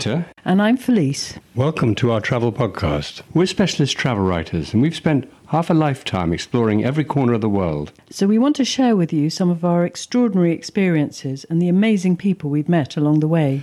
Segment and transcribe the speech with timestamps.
[0.00, 0.26] I'm Peter.
[0.46, 1.38] And I'm Felice.
[1.54, 3.20] Welcome to our travel podcast.
[3.34, 7.50] We're specialist travel writers, and we've spent half a lifetime exploring every corner of the
[7.50, 7.92] world.
[8.08, 12.16] So we want to share with you some of our extraordinary experiences and the amazing
[12.16, 13.62] people we've met along the way.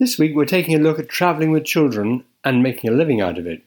[0.00, 3.38] This week, we're taking a look at travelling with children and making a living out
[3.38, 3.62] of it.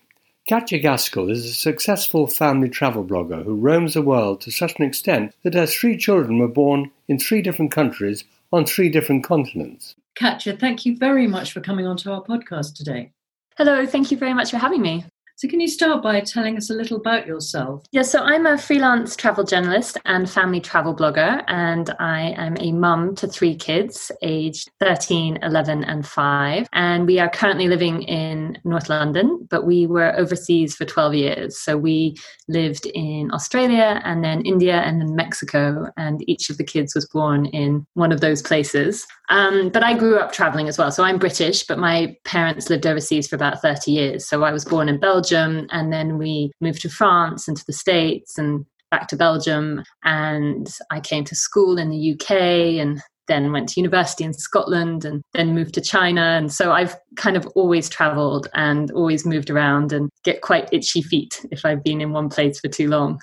[0.50, 4.84] Katja Gaskell is a successful family travel blogger who roams the world to such an
[4.84, 9.96] extent that her three children were born in three different countries on three different continents.
[10.16, 13.12] Katja, thank you very much for coming onto our podcast today.
[13.58, 15.06] Hello, thank you very much for having me.
[15.44, 17.84] So, can you start by telling us a little about yourself?
[17.92, 22.72] Yeah, so I'm a freelance travel journalist and family travel blogger, and I am a
[22.72, 26.70] mum to three kids aged 13, 11, and 5.
[26.72, 31.60] And we are currently living in North London, but we were overseas for 12 years.
[31.60, 32.16] So, we
[32.48, 37.06] lived in Australia and then India and then Mexico, and each of the kids was
[37.06, 39.06] born in one of those places.
[39.34, 40.92] Um, but I grew up traveling as well.
[40.92, 44.28] So I'm British, but my parents lived overseas for about 30 years.
[44.28, 47.74] So I was born in Belgium and then we moved to France and to the
[47.74, 49.82] States and back to Belgium.
[50.04, 52.32] And I came to school in the UK
[52.80, 56.22] and then went to university in Scotland and then moved to China.
[56.22, 61.02] And so I've kind of always traveled and always moved around and get quite itchy
[61.02, 63.20] feet if I've been in one place for too long.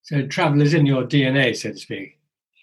[0.00, 2.18] So travel is in your DNA, so to speak.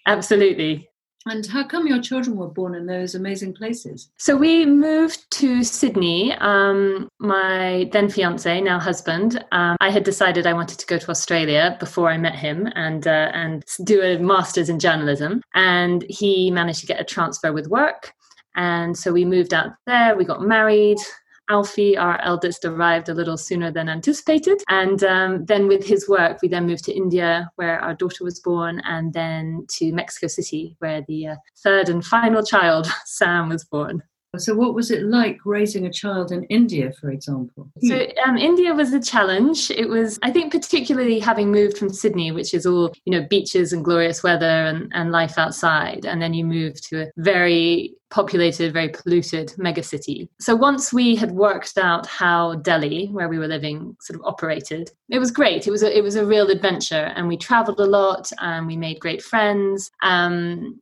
[0.06, 0.89] Absolutely.
[1.26, 4.08] And how come your children were born in those amazing places?
[4.16, 6.32] So we moved to Sydney.
[6.34, 11.10] Um, my then fiance, now husband, um, I had decided I wanted to go to
[11.10, 15.42] Australia before I met him and uh, and do a master's in journalism.
[15.54, 18.14] And he managed to get a transfer with work.
[18.56, 20.16] And so we moved out there.
[20.16, 20.98] We got married.
[21.50, 24.62] Alfie, our eldest, arrived a little sooner than anticipated.
[24.68, 28.40] And um, then with his work, we then moved to India, where our daughter was
[28.40, 33.64] born, and then to Mexico City, where the uh, third and final child, Sam, was
[33.64, 34.02] born.
[34.38, 37.68] So, what was it like raising a child in India, for example?
[37.82, 39.72] So, um, India was a challenge.
[39.72, 43.72] It was, I think, particularly having moved from Sydney, which is all, you know, beaches
[43.72, 46.06] and glorious weather and, and life outside.
[46.06, 50.28] And then you move to a very populated, very polluted megacity.
[50.38, 54.92] So, once we had worked out how Delhi, where we were living, sort of operated,
[55.08, 55.66] it was great.
[55.66, 57.12] It was a, it was a real adventure.
[57.16, 59.90] And we traveled a lot and we made great friends.
[60.04, 60.80] Um,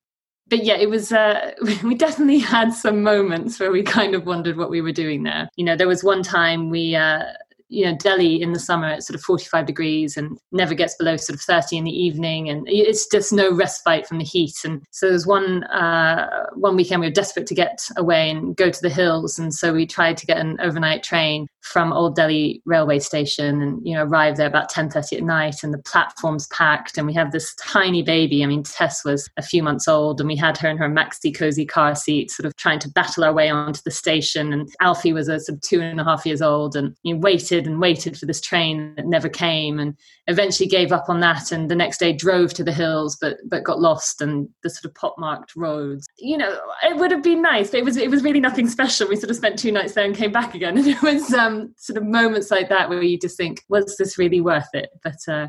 [0.48, 1.12] but yeah, it was.
[1.12, 5.22] Uh, we definitely had some moments where we kind of wondered what we were doing
[5.22, 5.48] there.
[5.56, 7.25] You know, there was one time we uh,
[7.69, 11.16] you know delhi in the summer it's sort of 45 degrees and never gets below
[11.16, 14.82] sort of 30 in the evening and it's just no respite from the heat and
[14.91, 18.81] so there's one uh, one weekend we were desperate to get away and go to
[18.81, 22.98] the hills and so we tried to get an overnight train from old delhi railway
[22.98, 27.06] station and you know arrive there about 10.30 at night and the platform's packed and
[27.06, 28.42] we have this tiny baby.
[28.42, 31.66] I mean tess was a few months old and we had her in her Maxi-Cosi
[31.66, 35.28] car seat sort of trying to battle our way onto the station and alfie was
[35.28, 38.18] a sort of two and a half years old and you know, waited and waited
[38.18, 39.94] for this train that never came and
[40.26, 43.62] eventually gave up on that and the next day drove to the hills but but
[43.62, 46.06] got lost and the sort of pockmarked roads.
[46.16, 49.06] You know it would have been nice but it was it was really nothing special.
[49.06, 51.57] We sort of spent two nights there and came back again and it was um,
[51.76, 55.19] sort of moments like that where you just think was this really worth it but
[55.28, 55.46] uh,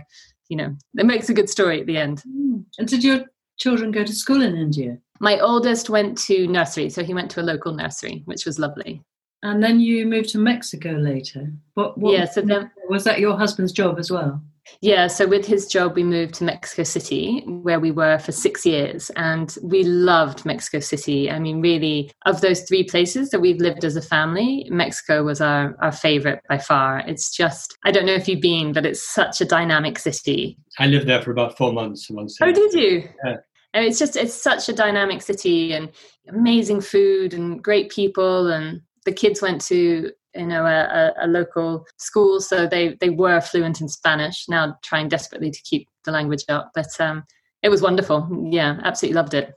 [0.49, 2.57] you know it makes a good story at the end hmm.
[2.77, 3.21] and did your
[3.57, 7.41] children go to school in india my oldest went to nursery so he went to
[7.41, 9.03] a local nursery which was lovely
[9.41, 11.51] and then you moved to Mexico later.
[11.75, 14.43] What, what yeah, so then, was that your husband's job as well?
[14.81, 18.65] Yeah, so with his job, we moved to Mexico City, where we were for six
[18.65, 21.29] years, and we loved Mexico City.
[21.29, 25.41] I mean, really, of those three places that we've lived as a family, Mexico was
[25.41, 26.99] our, our favorite by far.
[26.99, 30.57] It's just, I don't know if you've been, but it's such a dynamic city.
[30.77, 32.09] I lived there for about four months.
[32.09, 33.09] Once oh, did you?
[33.25, 33.37] Yeah.
[33.73, 35.89] And it's just, it's such a dynamic city and
[36.27, 41.85] amazing food and great people and the kids went to you know a, a, local
[41.97, 42.39] school.
[42.41, 46.71] So they they were fluent in spanish now trying desperately to keep the language up.
[46.73, 47.23] But um,
[47.63, 48.27] it was wonderful.
[48.51, 49.53] Yeah absolutely loved it.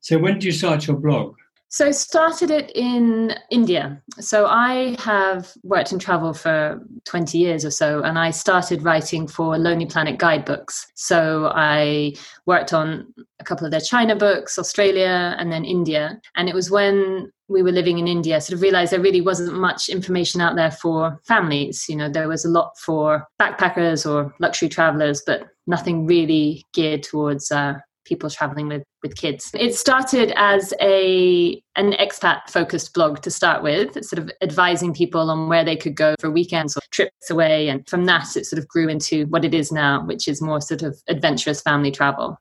[0.00, 1.36] So when did you start your blog
[1.70, 4.02] so I started it in India.
[4.18, 9.28] So I have worked in travel for 20 years or so, and I started writing
[9.28, 10.88] for Lonely Planet guidebooks.
[10.96, 12.14] So I
[12.44, 16.20] worked on a couple of their China books, Australia, and then India.
[16.34, 19.54] And it was when we were living in India, sort of realized there really wasn't
[19.54, 21.86] much information out there for families.
[21.88, 27.04] You know, there was a lot for backpackers or luxury travelers, but nothing really geared
[27.04, 27.74] towards uh,
[28.10, 29.50] people traveling with with kids.
[29.54, 35.30] It started as a an expat focused blog to start with, sort of advising people
[35.30, 38.58] on where they could go for weekends or trips away and from that it sort
[38.58, 42.36] of grew into what it is now, which is more sort of adventurous family travel.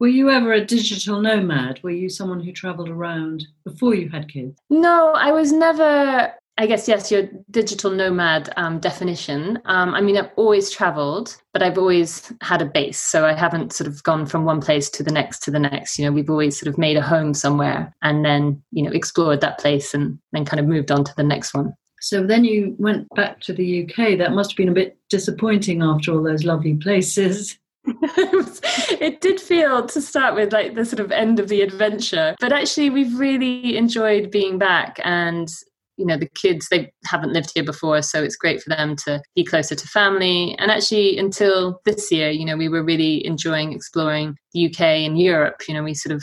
[0.00, 1.80] Were you ever a digital nomad?
[1.82, 4.60] Were you someone who traveled around before you had kids?
[4.68, 9.60] No, I was never I guess yes, your digital nomad um, definition.
[9.64, 12.98] Um, I mean, I've always traveled, but I've always had a base.
[12.98, 15.98] So I haven't sort of gone from one place to the next to the next.
[15.98, 19.40] You know, we've always sort of made a home somewhere and then you know explored
[19.40, 21.74] that place and then kind of moved on to the next one.
[22.00, 24.18] So then you went back to the UK.
[24.18, 27.58] That must have been a bit disappointing after all those lovely places.
[27.86, 32.50] it did feel to start with like the sort of end of the adventure but
[32.50, 35.52] actually we've really enjoyed being back and
[35.96, 39.20] you know the kids they haven't lived here before so it's great for them to
[39.34, 40.56] be closer to family.
[40.58, 45.18] And actually until this year you know we were really enjoying exploring the uk and
[45.18, 46.22] europe you know we sort of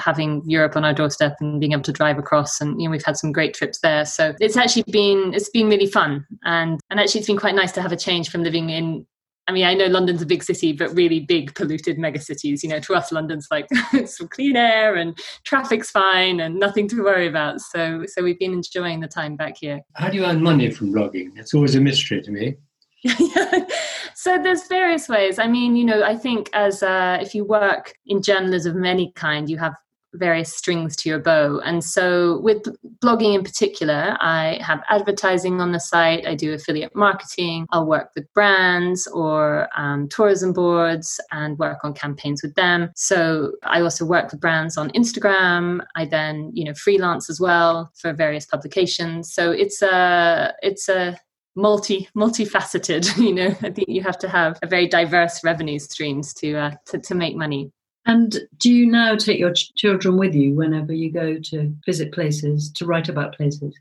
[0.00, 3.04] having Europe on our doorstep and being able to drive across and you know we've
[3.04, 4.04] had some great trips there.
[4.04, 6.26] So it's actually been it's been really fun.
[6.44, 9.06] And and actually it's been quite nice to have a change from living in
[9.50, 12.62] I mean, I know London's a big city, but really big polluted megacities.
[12.62, 13.66] You know, to us, London's like
[14.06, 17.60] some clean air and traffic's fine and nothing to worry about.
[17.60, 19.80] So, so we've been enjoying the time back here.
[19.96, 21.36] How do you earn money from blogging?
[21.36, 22.58] It's always a mystery to me.
[24.14, 25.40] so there's various ways.
[25.40, 29.10] I mean, you know, I think as uh, if you work in journalism of any
[29.16, 29.74] kind, you have
[30.14, 31.60] various strings to your bow.
[31.64, 32.62] And so, with
[33.00, 38.10] blogging in particular, I have advertising on the site, I do affiliate marketing, I'll work
[38.14, 42.90] with brands or um, tourism boards and work on campaigns with them.
[42.96, 45.84] So, I also work with brands on Instagram.
[45.96, 49.32] I then, you know, freelance as well for various publications.
[49.32, 51.18] So, it's a, it's a,
[51.56, 56.32] multi multifaceted you know i think you have to have a very diverse revenue streams
[56.32, 57.72] to uh, to, to make money
[58.06, 62.12] and do you now take your ch- children with you whenever you go to visit
[62.12, 63.74] places, to write about places?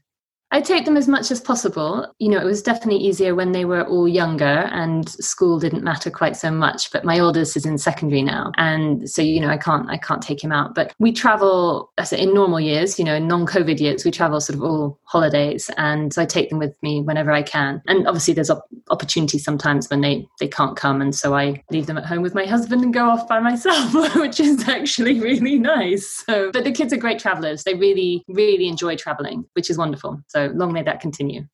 [0.51, 2.11] I take them as much as possible.
[2.17, 6.09] You know, it was definitely easier when they were all younger and school didn't matter
[6.09, 6.91] quite so much.
[6.91, 10.23] But my oldest is in secondary now, and so you know, I can't I can't
[10.23, 10.73] take him out.
[10.73, 14.57] But we travel as in normal years, you know, in non-COVID years, we travel sort
[14.57, 17.83] of all holidays, and so I take them with me whenever I can.
[17.87, 21.85] And obviously, there's op- opportunities sometimes when they they can't come, and so I leave
[21.85, 25.59] them at home with my husband and go off by myself, which is actually really
[25.59, 26.23] nice.
[26.25, 27.63] So, but the kids are great travelers.
[27.63, 30.19] They really really enjoy traveling, which is wonderful.
[30.27, 31.45] So so long may that continue.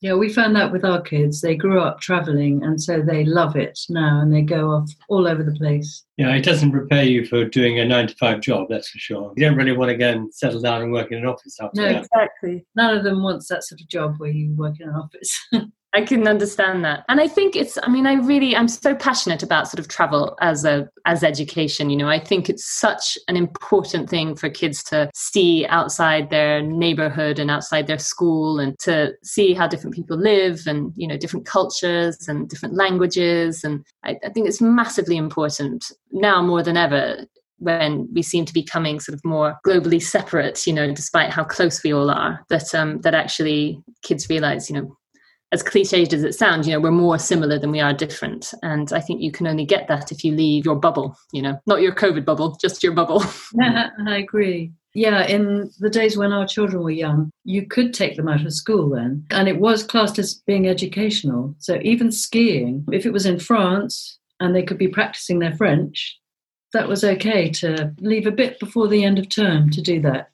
[0.00, 1.40] Yeah, we found that with our kids.
[1.40, 5.26] They grew up traveling and so they love it now and they go off all
[5.26, 6.04] over the place.
[6.18, 9.32] Yeah, it doesn't prepare you for doing a nine to five job, that's for sure.
[9.34, 11.80] You don't really want to go and settle down and work in an office after
[11.80, 12.02] no, that.
[12.02, 12.66] exactly.
[12.76, 15.48] None of them wants that sort of job where you work in an office.
[15.94, 17.04] I can understand that.
[17.08, 20.36] And I think it's I mean I really I'm so passionate about sort of travel
[20.40, 22.08] as a as education, you know.
[22.08, 27.48] I think it's such an important thing for kids to see outside their neighborhood and
[27.48, 32.26] outside their school and to see how different people live and, you know, different cultures
[32.26, 37.24] and different languages and I, I think it's massively important now more than ever
[37.58, 41.44] when we seem to be coming sort of more globally separate, you know, despite how
[41.44, 44.96] close we all are, that um, that actually kids realize, you know,
[45.54, 48.52] as cliched as it sounds, you know, we're more similar than we are different.
[48.62, 51.58] And I think you can only get that if you leave your bubble, you know,
[51.64, 53.22] not your COVID bubble, just your bubble.
[53.62, 54.72] I agree.
[54.94, 58.52] Yeah, in the days when our children were young, you could take them out of
[58.52, 59.24] school then.
[59.30, 61.54] And it was classed as being educational.
[61.58, 66.18] So even skiing, if it was in France and they could be practicing their French,
[66.72, 70.30] that was okay to leave a bit before the end of term to do that.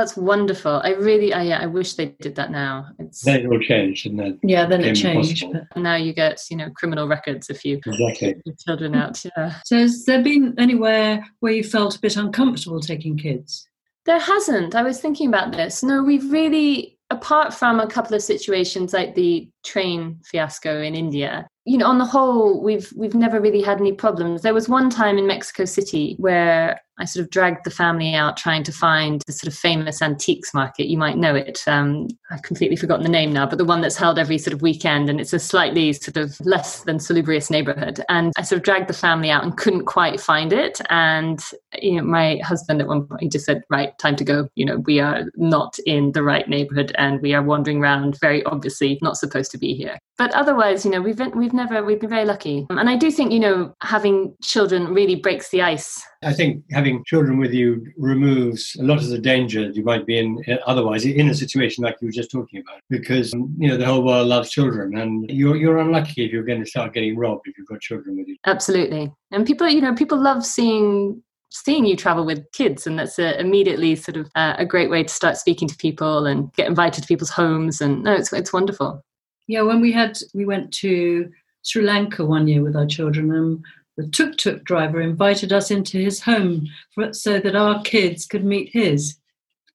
[0.00, 0.80] That's wonderful.
[0.82, 2.86] I really, I, I wish they did that now.
[2.98, 5.44] It's, then it all changed, and then yeah, then it changed.
[5.52, 9.22] But now you get, you know, criminal records if you exactly your children out.
[9.22, 9.56] Yeah.
[9.66, 13.68] So, has there been anywhere where you felt a bit uncomfortable taking kids?
[14.06, 14.74] There hasn't.
[14.74, 15.82] I was thinking about this.
[15.82, 21.46] No, we've really, apart from a couple of situations like the train fiasco in India,
[21.66, 24.40] you know, on the whole, we've we've never really had any problems.
[24.40, 28.36] There was one time in Mexico City where I sort of dragged the family out
[28.36, 30.86] trying to find the sort of famous antiques market.
[30.86, 31.62] You might know it.
[31.66, 34.60] Um, I've completely forgotten the name now, but the one that's held every sort of
[34.60, 38.04] weekend, and it's a slightly sort of less than salubrious neighborhood.
[38.10, 40.80] And I sort of dragged the family out and couldn't quite find it.
[40.90, 41.42] And
[41.80, 44.48] you know, my husband at one point he just said, "Right, time to go.
[44.54, 48.44] You know, we are not in the right neighborhood, and we are wandering around very
[48.44, 52.00] obviously not supposed to be here." But otherwise, you know, we've been, we've never we've
[52.00, 52.66] been very lucky.
[52.68, 57.02] And I do think you know having children really breaks the ice I think having
[57.04, 60.56] children with you removes a lot of the danger that you might be in uh,
[60.66, 63.86] otherwise in a situation like you were just talking about, because um, you know the
[63.86, 67.48] whole world loves children, and you're you're unlucky if you're going to start getting robbed
[67.48, 68.36] if you've got children with you.
[68.44, 73.18] Absolutely, and people, you know, people love seeing seeing you travel with kids and that's
[73.18, 76.68] a, immediately sort of uh, a great way to start speaking to people and get
[76.68, 79.04] invited to people's homes and no it's it's wonderful
[79.48, 81.28] yeah when we had we went to
[81.62, 83.64] sri lanka one year with our children and
[84.00, 88.44] the tuk tuk driver invited us into his home for, so that our kids could
[88.44, 89.16] meet his.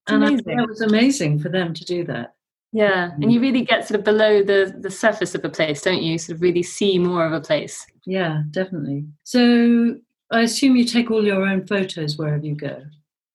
[0.07, 2.33] and I think it was amazing for them to do that.
[2.71, 6.01] Yeah, and you really get sort of below the the surface of a place, don't
[6.01, 6.17] you?
[6.17, 7.85] Sort of really see more of a place.
[8.05, 9.05] Yeah, definitely.
[9.23, 9.95] So
[10.31, 12.83] I assume you take all your own photos wherever you go.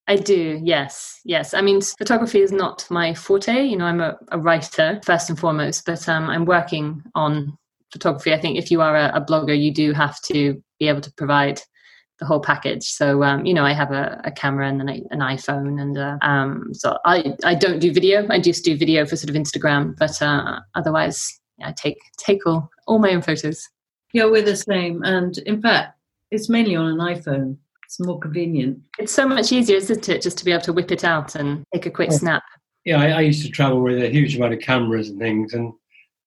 [0.09, 1.55] I do, yes, yes.
[1.55, 3.65] I mean, photography is not my forte.
[3.65, 7.57] You know, I'm a, a writer first and foremost, but um, I'm working on
[7.93, 8.33] photography.
[8.33, 11.13] I think if you are a, a blogger, you do have to be able to
[11.13, 11.61] provide
[12.21, 12.85] the whole package.
[12.85, 16.19] So um, you know, I have a, a camera and an, an iPhone, and uh,
[16.23, 18.27] um, so I I don't do video.
[18.29, 22.47] I just do video for sort of Instagram, but uh, otherwise, yeah, I take take
[22.47, 23.67] all all my own photos.
[24.13, 25.97] Yeah, we're the same, and in fact,
[26.31, 27.57] it's mainly on an iPhone.
[27.85, 28.79] It's more convenient.
[28.99, 31.65] It's so much easier, isn't it, just to be able to whip it out and
[31.75, 32.43] take a quick snap.
[32.85, 35.73] Yeah, I, I used to travel with a huge amount of cameras and things, and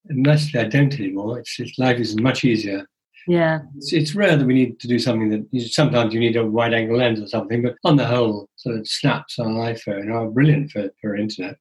[0.09, 1.39] mostly I don't anymore.
[1.39, 2.87] It's, it's life is much easier
[3.27, 3.59] yeah.
[3.77, 6.45] It's, it's, rare that we need to do something that you, sometimes you need a
[6.45, 10.13] wide angle lens or something, but on the whole, sort of snaps on an iPhone
[10.13, 11.57] are brilliant for, for internet.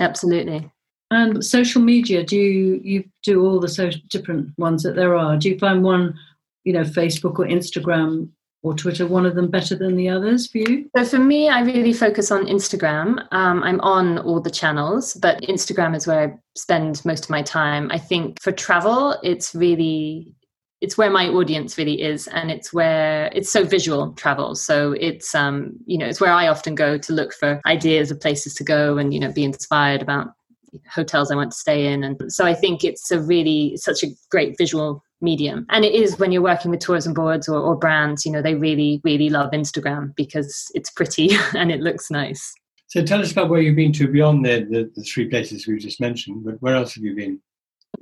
[0.00, 0.70] Absolutely.
[1.10, 5.36] And social media, do you, you do all the social, different ones that there are?
[5.36, 6.18] Do you find one,
[6.64, 8.30] you know, Facebook or Instagram
[8.64, 10.90] or Twitter, one of them better than the others for you?
[10.96, 13.24] So for me, I really focus on Instagram.
[13.30, 17.42] Um, I'm on all the channels, but Instagram is where I spend most of my
[17.42, 17.90] time.
[17.92, 20.34] I think for travel, it's really
[20.80, 25.34] it's where my audience really is and it's where it's so visual travel so it's
[25.34, 28.64] um you know it's where i often go to look for ideas of places to
[28.64, 30.32] go and you know be inspired about
[30.90, 34.08] hotels i want to stay in and so i think it's a really such a
[34.30, 35.66] great visual medium.
[35.70, 38.54] And it is when you're working with tourism boards or, or brands you know they
[38.54, 42.54] really really love instagram because it's pretty and it looks nice.
[42.86, 45.80] So tell us about where you've been to beyond the, the, the three places we've
[45.80, 47.40] just mentioned but where else have you been?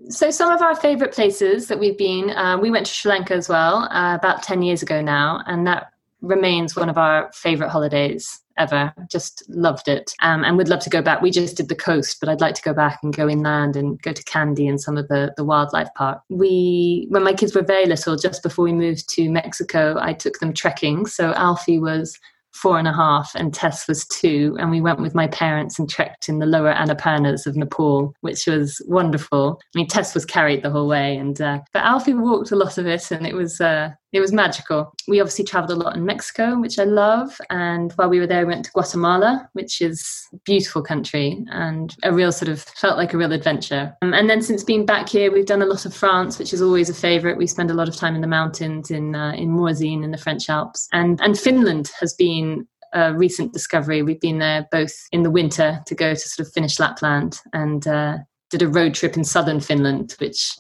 [0.09, 3.35] So some of our favorite places that we've been uh, we went to sri lanka
[3.35, 5.92] as well uh, about 10 years ago now and that
[6.23, 8.93] remains one of our favorite holidays ever.
[9.11, 10.13] Just loved it.
[10.23, 11.21] Um, and would love to go back.
[11.21, 14.01] We just did the coast but i'd like to go back and go inland and
[14.03, 16.21] go to Kandy and some of the, the wildlife park.
[16.29, 20.39] We when my kids were very little just before we moved to mexico i took
[20.39, 21.07] them trekking.
[21.07, 22.19] So alfie was
[22.53, 24.57] four and a half and Tess was two.
[24.61, 28.47] And we went with my parents and trekked in the lower Annapurnas of Nepal, which
[28.47, 29.59] was wonderful.
[29.75, 32.79] I mean, Tess was carried the whole way, and uh, but Alfie walked a lot
[32.79, 34.95] of it, and it was uh, it was magical.
[35.09, 37.37] We obviously traveled a lot in Mexico, which I love.
[37.51, 41.97] And while we were there, we went to Guatemala, which is a beautiful country and
[42.03, 43.97] a real sort of felt like a real adventure.
[44.03, 46.61] Um, and then since being back here, we've done a lot of France, which is
[46.61, 47.39] always a favorite.
[47.39, 50.19] We spend a lot of time in the mountains in uh, in Morzine in the
[50.19, 50.89] French Alps.
[50.93, 54.03] And and Finland has been a recent discovery.
[54.03, 57.87] We've been there both in the winter to go to sort of Finnish Lapland and
[57.87, 58.19] uh,
[58.51, 60.53] did a road trip in southern Finland, which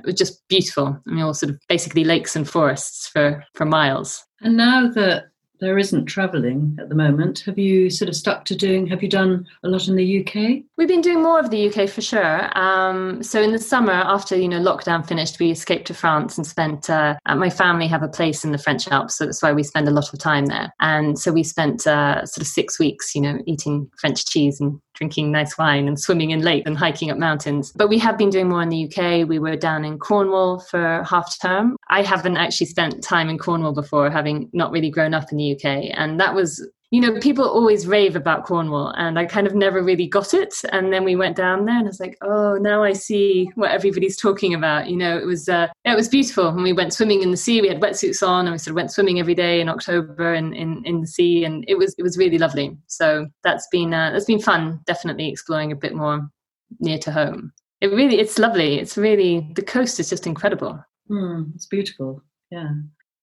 [0.00, 0.98] it was just beautiful.
[1.06, 4.24] I mean, all sort of basically lakes and forests for for miles.
[4.42, 5.30] And now that
[5.60, 7.40] there isn't travelling at the moment.
[7.40, 8.86] Have you sort of stuck to doing?
[8.86, 10.62] Have you done a lot in the UK?
[10.76, 12.58] We've been doing more of the UK for sure.
[12.58, 16.46] Um, so in the summer, after you know lockdown finished, we escaped to France and
[16.46, 16.90] spent.
[16.90, 19.86] Uh, my family have a place in the French Alps, so that's why we spend
[19.86, 20.72] a lot of time there.
[20.80, 24.80] And so we spent uh, sort of six weeks, you know, eating French cheese and
[25.00, 27.72] drinking nice wine and swimming in lakes and hiking up mountains.
[27.74, 29.26] But we have been doing more in the UK.
[29.26, 31.76] We were down in Cornwall for half term.
[31.88, 35.52] I haven't actually spent time in Cornwall before, having not really grown up in the
[35.54, 35.90] UK.
[35.94, 39.80] And that was you know, people always rave about Cornwall, and I kind of never
[39.80, 40.54] really got it.
[40.72, 43.70] And then we went down there, and I was like, oh, now I see what
[43.70, 44.90] everybody's talking about.
[44.90, 46.48] You know, it was uh, it was beautiful.
[46.48, 47.60] And we went swimming in the sea.
[47.60, 50.52] We had wetsuits on, and we sort of went swimming every day in October in
[50.52, 52.76] in, in the sea, and it was it was really lovely.
[52.88, 54.80] So that's been uh, that's been fun.
[54.84, 56.28] Definitely exploring a bit more
[56.80, 57.52] near to home.
[57.80, 58.80] It really it's lovely.
[58.80, 60.84] It's really the coast is just incredible.
[61.08, 62.24] Mm, it's beautiful.
[62.50, 62.70] Yeah.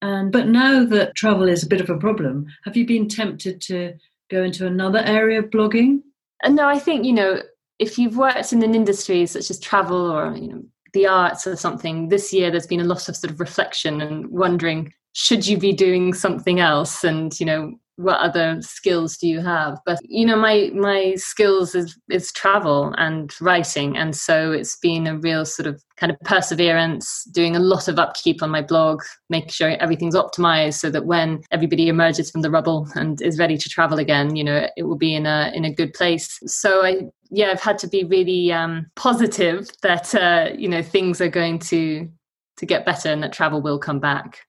[0.02, 3.62] And but now that travel is a bit of a problem, have you been tempted
[3.62, 3.94] to
[4.30, 6.02] go into another area of blogging?
[6.44, 7.42] And no, I think you know
[7.80, 10.64] if you've worked in an industry such as travel or you know
[10.94, 14.28] the arts or something, this year there's been a lot of sort of reflection and
[14.28, 19.42] wondering should you be doing something else and you know what other skills do you
[19.42, 19.80] have?
[19.86, 25.08] But you know my my skills is is travel and writing and so it's been
[25.08, 29.02] a real sort of kind of perseverance doing a lot of upkeep on my blog
[29.30, 33.58] making sure everything's optimized so that when everybody emerges from the rubble and is ready
[33.58, 36.40] to travel again you know it will be in a in a good place.
[36.46, 41.20] So i yeah i've had to be really um positive that uh you know things
[41.20, 42.08] are going to
[42.58, 44.46] to get better and that travel will come back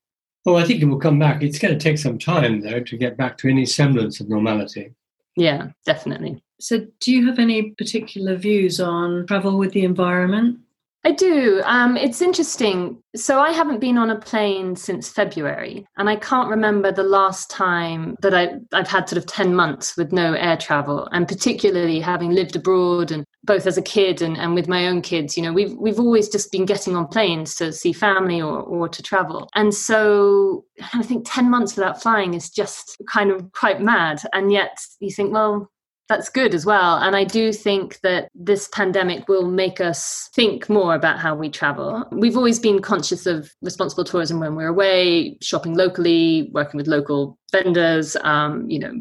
[0.47, 1.43] Oh, I think it will come back.
[1.43, 4.95] It's going to take some time, though, to get back to any semblance of normality.
[5.37, 6.43] Yeah, definitely.
[6.61, 10.59] So, do you have any particular views on travel with the environment?
[11.05, 11.63] I do.
[11.65, 13.01] Um, it's interesting.
[13.15, 17.51] So I haven't been on a plane since February, and I can't remember the last
[17.51, 21.09] time that I, I've had sort of 10 months with no air travel.
[21.13, 25.01] And particularly having lived abroad and both as a kid and, and with my own
[25.01, 28.61] kids, you know, we've, we've always just been getting on planes to see family or,
[28.61, 29.49] or to travel.
[29.55, 34.21] And so I think 10 months without flying is just kind of quite mad.
[34.35, 35.71] And yet you think, well,
[36.11, 36.97] that's good as well.
[36.97, 41.49] And I do think that this pandemic will make us think more about how we
[41.49, 42.05] travel.
[42.13, 47.39] We've always been conscious of responsible tourism when we're away, shopping locally, working with local
[47.51, 48.93] vendors, um, you know,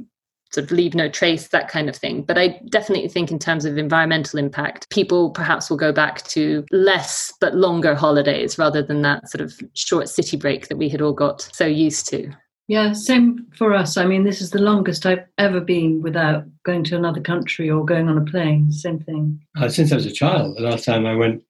[0.51, 2.23] sort of leave no trace, that kind of thing.
[2.23, 6.65] But I definitely think, in terms of environmental impact, people perhaps will go back to
[6.71, 11.01] less but longer holidays rather than that sort of short city break that we had
[11.01, 12.31] all got so used to.
[12.67, 13.95] Yeah, same for us.
[13.95, 17.85] I mean, this is the longest I've ever been without going to another country or
[17.85, 18.71] going on a plane.
[18.73, 19.41] Same thing.
[19.57, 21.43] Uh, since I was a child, the last time I went,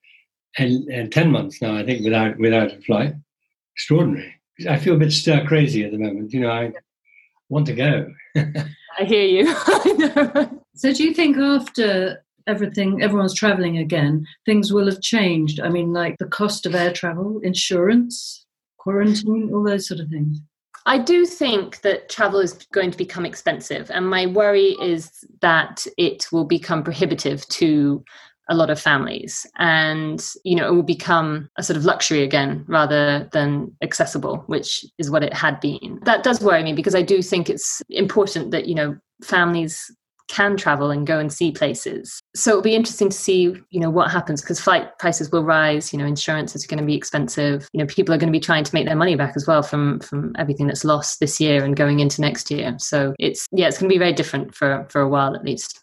[0.60, 3.14] and, and ten months now, I think, without without a flight.
[3.76, 4.36] Extraordinary.
[4.70, 6.34] I feel a bit stir crazy at the moment.
[6.34, 6.72] You know, I
[7.50, 8.12] want to go.
[8.98, 9.54] I hear you.
[10.76, 15.60] so, do you think after everything, everyone's traveling again, things will have changed?
[15.60, 18.46] I mean, like the cost of air travel, insurance,
[18.78, 20.40] quarantine, all those sort of things.
[20.86, 25.12] I do think that travel is going to become expensive, and my worry is
[25.42, 28.04] that it will become prohibitive to
[28.50, 32.64] a lot of families and you know it will become a sort of luxury again
[32.68, 37.02] rather than accessible which is what it had been that does worry me because i
[37.02, 39.92] do think it's important that you know families
[40.28, 42.22] can travel and go and see places.
[42.36, 45.94] So it'll be interesting to see, you know, what happens because flight prices will rise.
[45.94, 47.68] You know, insurance is going to be expensive.
[47.74, 49.64] You know, people are going to be trying to make their money back as well
[49.64, 52.76] from from everything that's lost this year and going into next year.
[52.78, 55.80] So it's yeah, it's going to be very different for for a while at least.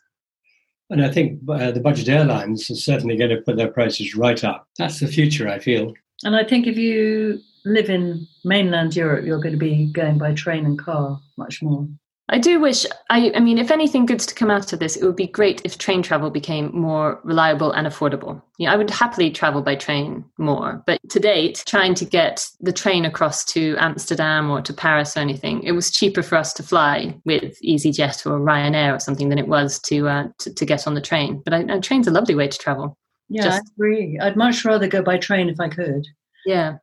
[0.90, 4.42] And I think uh, the budget airlines are certainly going to put their prices right
[4.44, 4.68] up.
[4.78, 5.94] That's the future, I feel.
[6.24, 10.34] And I think if you live in mainland Europe, you're going to be going by
[10.34, 11.88] train and car much more.
[12.30, 15.04] I do wish, I, I mean, if anything good's to come out of this, it
[15.04, 18.40] would be great if train travel became more reliable and affordable.
[18.58, 20.82] Yeah, I would happily travel by train more.
[20.86, 25.20] But to date, trying to get the train across to Amsterdam or to Paris or
[25.20, 29.38] anything, it was cheaper for us to fly with EasyJet or Ryanair or something than
[29.38, 31.42] it was to, uh, to, to, get on the train.
[31.44, 32.96] But I, train's a lovely way to travel.
[33.28, 34.18] Yeah, Just, I agree.
[34.18, 36.06] I'd much rather go by train if I could.
[36.46, 36.76] Yeah.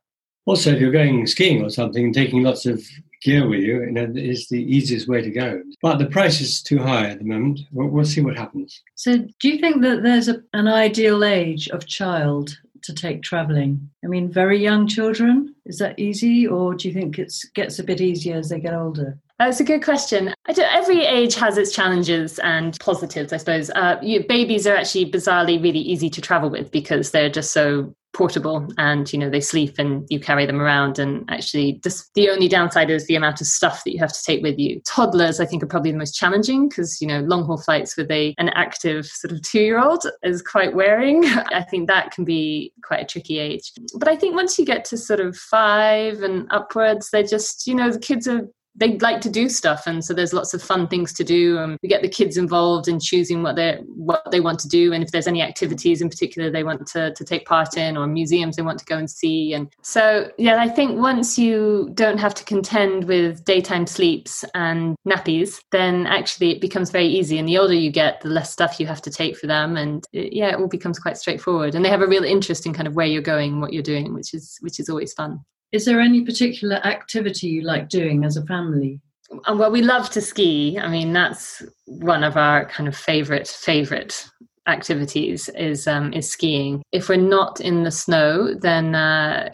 [0.46, 2.84] Also, if you're going skiing or something, and taking lots of
[3.22, 5.62] gear with you, you know, is the easiest way to go.
[5.80, 7.60] But the price is too high at the moment.
[7.72, 8.80] We'll, we'll see what happens.
[8.94, 13.90] So, do you think that there's a, an ideal age of child to take travelling?
[14.04, 17.84] I mean, very young children, is that easy, or do you think it gets a
[17.84, 19.18] bit easier as they get older?
[19.44, 20.32] That's a good question.
[20.46, 23.70] every age has its challenges and positives, I suppose.
[23.70, 27.92] Uh, you, babies are actually bizarrely really easy to travel with because they're just so
[28.12, 32.30] portable and you know they sleep and you carry them around and actually this, the
[32.30, 35.40] only downside is the amount of stuff that you have to take with you toddlers
[35.40, 38.34] i think are probably the most challenging because you know long haul flights with a
[38.36, 42.70] an active sort of two year old is quite wearing i think that can be
[42.84, 46.46] quite a tricky age but i think once you get to sort of five and
[46.50, 50.14] upwards they're just you know the kids are they like to do stuff and so
[50.14, 53.42] there's lots of fun things to do and we get the kids involved in choosing
[53.42, 56.64] what they what they want to do and if there's any activities in particular they
[56.64, 59.68] want to, to take part in or museums they want to go and see and
[59.82, 65.60] so yeah i think once you don't have to contend with daytime sleeps and nappies
[65.70, 68.86] then actually it becomes very easy and the older you get the less stuff you
[68.86, 71.90] have to take for them and it, yeah it all becomes quite straightforward and they
[71.90, 74.56] have a real interest in kind of where you're going what you're doing which is
[74.60, 75.40] which is always fun
[75.72, 79.00] is there any particular activity you like doing as a family?
[79.48, 80.78] Uh, well, we love to ski.
[80.78, 84.28] I mean, that's one of our kind of favorite favorite
[84.68, 86.82] activities is um, is skiing.
[86.92, 89.50] If we're not in the snow, then uh,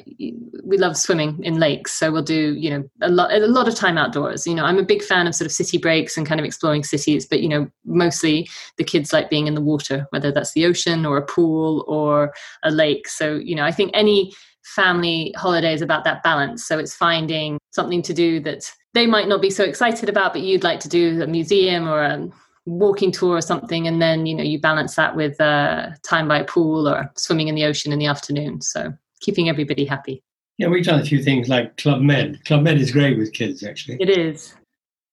[0.65, 1.93] we love swimming in lakes.
[1.93, 4.47] So we'll do you know a lot a lot of time outdoors.
[4.47, 6.85] You know, I'm a big fan of sort of city breaks and kind of exploring
[6.85, 10.67] cities, but you know, mostly the kids like being in the water, whether that's the
[10.67, 13.09] ocean or a pool or a lake.
[13.09, 14.33] So you know, I think any
[14.75, 16.67] family holidays about that balance.
[16.67, 20.43] So it's finding something to do that they might not be so excited about, but
[20.43, 22.29] you'd like to do a museum or a
[22.67, 23.87] walking tour or something.
[23.87, 27.49] And then, you know, you balance that with uh, time by a pool or swimming
[27.49, 28.61] in the ocean in the afternoon.
[28.61, 30.23] So keeping everybody happy.
[30.59, 32.45] Yeah, we've done a few things like Club Med.
[32.45, 33.99] Club Med is great with kids, actually.
[34.01, 34.55] It is.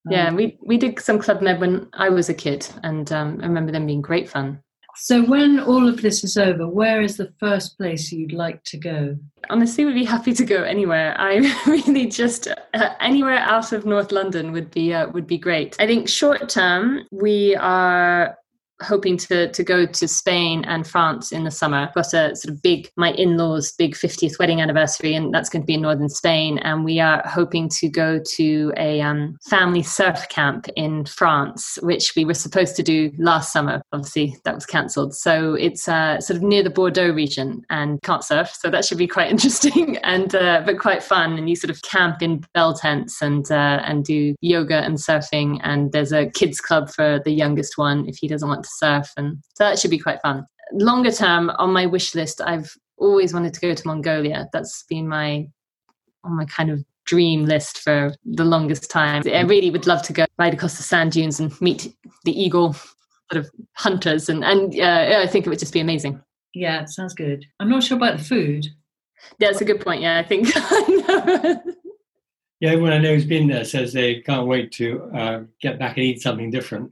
[0.09, 3.39] Yeah, um, we, we did some Club Med when I was a kid, and um,
[3.41, 4.59] I remember them being great fun.
[4.97, 8.77] So, when all of this is over, where is the first place you'd like to
[8.77, 9.17] go?
[9.49, 11.15] Honestly, would be happy to go anywhere.
[11.19, 15.75] I really just uh, anywhere out of North London would be uh, would be great.
[15.79, 18.37] I think short term we are
[18.81, 21.77] hoping to to go to Spain and France in the summer.
[21.77, 25.61] I've Got a sort of big my in-laws big 50th wedding anniversary, and that's going
[25.61, 26.57] to be in northern Spain.
[26.59, 32.13] And we are hoping to go to a um, family surf camp in France, which
[32.15, 33.81] we were supposed to do last summer.
[33.93, 35.15] Obviously, that was cancelled.
[35.15, 38.97] So it's uh, sort of near the Bordeaux region and can't surf, so that should
[38.97, 41.37] be quite interesting and uh, but quite fun.
[41.37, 45.59] And you sort of camp in bell tents and uh, and do yoga and surfing.
[45.63, 49.11] And there's a kids club for the youngest one if he doesn't want to surf,
[49.17, 50.45] and so that should be quite fun.
[50.73, 54.47] Longer term, on my wish list, I've always wanted to go to Mongolia.
[54.51, 55.47] That's been my
[56.23, 59.23] on my kind of dream list for the longest time.
[59.27, 62.73] I really would love to go right across the sand dunes and meet the eagle
[63.31, 66.21] sort of hunters, and and uh, I think it would just be amazing.
[66.53, 67.45] Yeah, it sounds good.
[67.59, 68.65] I'm not sure about the food.
[69.39, 70.01] Yeah, that's a good point.
[70.01, 70.53] Yeah, I think.
[72.59, 75.97] yeah, everyone I know who's been there says they can't wait to uh, get back
[75.97, 76.91] and eat something different.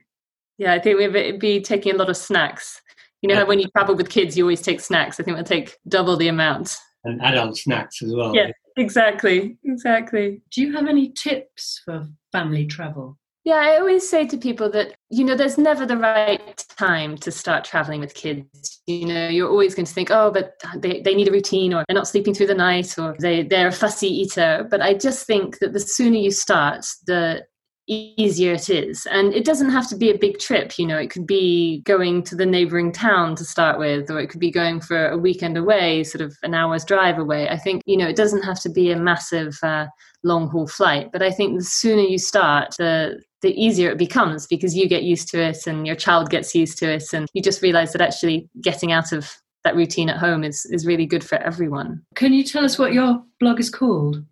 [0.58, 2.82] Yeah, I think we'd be taking a lot of snacks.
[3.22, 3.44] You know, yeah.
[3.44, 5.20] when you travel with kids, you always take snacks.
[5.20, 6.76] I think we'll take double the amount.
[7.06, 8.36] And adult snacks as well.
[8.36, 10.42] Yeah, exactly, exactly.
[10.52, 13.18] Do you have any tips for family travel?
[13.46, 17.32] Yeah, I always say to people that, you know, there's never the right time to
[17.32, 18.82] start traveling with kids.
[18.88, 21.84] You know, you're always going to think, oh, but they, they need a routine or
[21.88, 24.66] they're not sleeping through the night or they, they're a fussy eater.
[24.72, 27.44] But I just think that the sooner you start, the
[27.88, 29.06] easier it is.
[29.08, 32.24] And it doesn't have to be a big trip, you know, it could be going
[32.24, 35.58] to the neighboring town to start with, or it could be going for a weekend
[35.58, 37.50] away, sort of an hour's drive away.
[37.50, 39.88] I think, you know, it doesn't have to be a massive uh,
[40.24, 44.48] long haul flight, but I think the sooner you start, the the easier it becomes
[44.48, 47.42] because you get used to it and your child gets used to it and you
[47.42, 51.24] just realize that actually getting out of that routine at home is is really good
[51.24, 52.02] for everyone.
[52.16, 54.24] Can you tell us what your blog is called?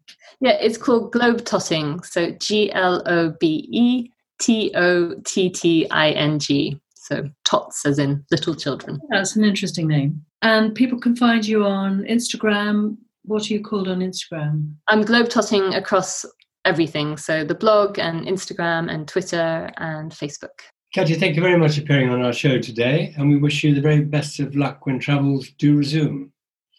[0.41, 2.04] Yeah, it's called Globetotting.
[2.06, 6.80] So G L O B E T O T T I N G.
[6.95, 8.99] So tots as in little children.
[9.10, 10.25] That's an interesting name.
[10.41, 12.97] And people can find you on Instagram.
[13.23, 14.73] What are you called on Instagram?
[14.88, 16.25] I'm Globetotting across
[16.65, 17.17] everything.
[17.17, 20.62] So the blog and Instagram and Twitter and Facebook.
[20.93, 23.73] Katja, thank you very much for appearing on our show today, and we wish you
[23.73, 26.32] the very best of luck when travels do resume.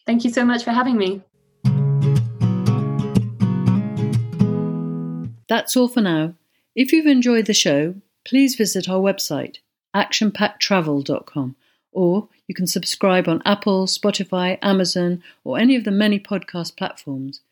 [0.05, 1.23] Thank you so much for having me.
[5.53, 6.33] That's all for now.
[6.75, 9.59] If you've enjoyed the show, please visit our website,
[9.95, 11.57] actionpacktravel.com,
[11.93, 17.43] or you can subscribe on Apple, Spotify, Amazon, or any of the many podcast platforms.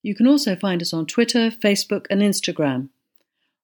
[0.00, 2.90] You can also find us on Twitter, Facebook, and Instagram.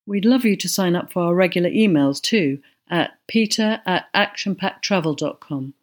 [0.05, 2.59] We'd love you to sign up for our regular emails too
[2.91, 5.75] at peter at actionpacktravel.com.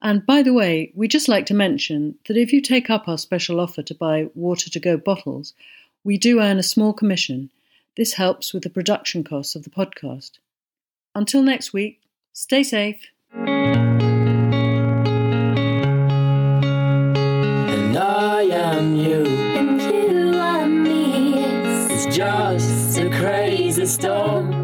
[0.00, 3.18] And by the way, we'd just like to mention that if you take up our
[3.18, 5.52] special offer to buy water to go bottles,
[6.06, 7.50] we do earn a small commission.
[7.96, 10.38] This helps with the production costs of the podcast.
[11.16, 12.00] Until next week,
[12.32, 13.08] stay safe.
[13.32, 13.98] And
[17.98, 19.26] I am you.
[19.26, 21.34] And you are me.
[21.90, 24.55] It's just a crazy storm.